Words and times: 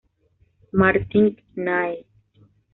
Martin 0.71 1.37
Knight 1.55 2.09